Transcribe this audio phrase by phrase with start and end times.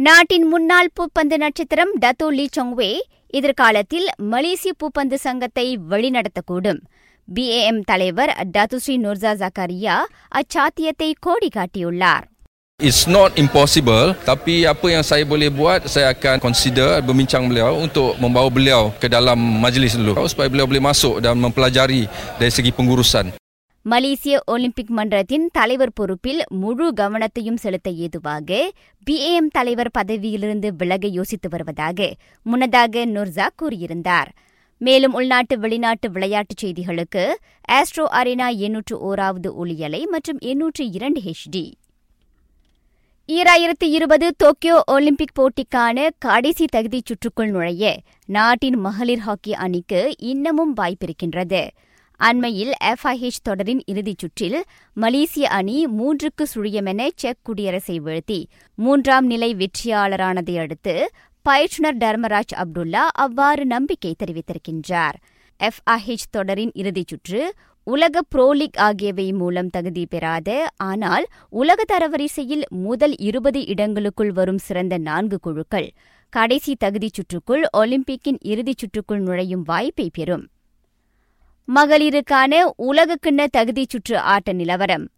[0.00, 2.88] நாட்டின் முன்னாள் பூப்பந்து நட்சத்திரம் டத்தோ லீ சொங்வே
[3.38, 6.80] எதிர்காலத்தில் மலேசிய பூப்பந்து சங்கத்தை வழிநடத்தக்கூடும்
[7.28, 9.96] பிஏஎம் தலைவர் டத்துஸ்ரீ நுர்சா ஜக்காரியா
[10.40, 12.26] அச்சாத்தியத்தை கோடி காட்டியுள்ளார்
[12.80, 18.20] It's not impossible tapi apa yang saya boleh buat saya akan consider berbincang beliau untuk
[18.20, 22.04] membawa beliau ke dalam majlis dulu supaya beliau boleh masuk dan mempelajari
[22.36, 23.32] dari segi pengurusan.
[23.83, 28.71] Malaysian Olympic மன்றத்தின் தலைவர் பொறுப்பில் முழு கவனத்தையும் செலுத்த ஏதுவாக
[29.09, 34.29] PAM தலைவர் பதவியிலிருந்து விலக யோசித்து வருவதாக முன்னதாக நுர்சா கூறியிருந்தார்.
[34.77, 37.23] மேலும் உள்நாட்டு வெளிநாட்டு விளையாட்டுச் செய்திகளுக்கு
[37.71, 41.73] ஆஸ்ட்ரோ அரினா எண்ணூற்று ஓராவது ஒளியலை மற்றும் எண்ணூற்று இரண்டு ஹெச்டி
[43.27, 51.67] ஈராயிரத்தி இருபது டோக்கியோ ஒலிம்பிக் போட்டிக்கான கடைசி தகுதிச் சுற்றுக்குள் நுழைய நாட்டின் மகளிர் ஹாக்கி அணிக்கு இன்னமும் வாய்ப்பிருக்கின்றது.
[52.21, 58.37] அண்மையில் எஃப்ஐஹெச் தொடரின் இறுதிச் சுற்றில் மலேசிய அணி மூன்றுக்கு சுழியமென செக் குடியரசை வீழ்த்தி
[58.77, 60.93] மூன்றாம் நிலை வெற்றியாளரானதை அடுத்து
[61.45, 65.17] பயிற்றுநர் டர்மராஜ் அப்துல்லா அவ்வாறு நம்பிக்கை தெரிவித்திருக்கின்றார்.
[65.59, 67.41] எஃப்ஐஹெச் தொடரின் இறுதிச் சுற்று
[67.83, 74.97] உலக புரோ லீக் ஆகியவை மூலம் தகுதி பெறாத ஆனால் உலக தரவரிசையில் முதல் இருபது இடங்களுக்குள் வரும் சிறந்த
[74.97, 75.91] நான்கு குழுக்கள்.
[76.33, 80.47] கடைசி தகுதிச் சுற்றுக்குள் ஒலிம்பிக்கின் இறுதிச் சுற்றுக்குள் நுழையும் வாய்ப்பை பெறும்.
[81.67, 85.09] மகளிருக்கான உலகக்கிண்ண தகுதிச் சுற்று ஆட்ட நிலவரம்.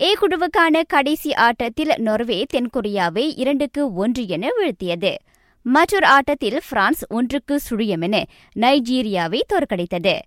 [0.00, 5.14] ஏ குழுவுக்கான கடைசி ஆட்டத்தில் நொர்வே தென்கொரியாவை இரண்டுக்கு ஒன்று என வீழ்த்தியது.
[5.62, 8.22] மற்றொரு ஆட்டத்தில் பிரான்ஸ் ஒன்றுக்கு சுழியமென
[8.56, 10.18] நைஜீரியாவை தோற்கடித்தது.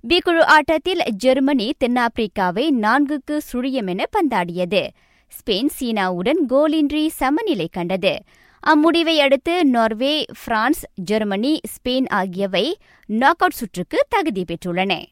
[0.00, 4.88] பி குழு ஆட்டத்தில் ஜெர்மனி தென்னாப்பிரிக்காவை நான்குக்கு சுழியமென பந்தாடியது.
[5.28, 8.22] ஸ்பெயின் சீனாவுடன் கோலின்றி சமநிலை கண்டது.
[8.66, 15.04] அம்முடிவை அடுத்து நார்வே பிரான்ஸ் ஜெர்மனி ஸ்பெயின் ஆகியவை நாக் அவுட் சுற்றுக்கு தகுதி பெற்றுள்ளன.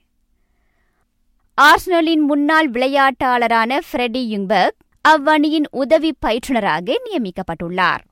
[1.62, 4.76] ஆர்ஸ்னலின் முன்னாள் விளையாட்டாளரான ஃப்ரெடி யுங்பர்க்
[5.08, 8.02] அவ்வணியின் உதவி பயிற்றுநராக நியமிக்கப்பட்டுள்ளார்.